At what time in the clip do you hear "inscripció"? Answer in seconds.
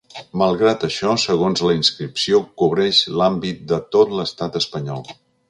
1.79-2.39